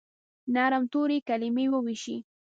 [0.53, 2.15] نرم توري، کلیمې وویشي